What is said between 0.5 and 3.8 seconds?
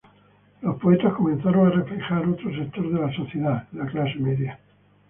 Los poetas comenzaron a reflejar otro sector de la sociedad: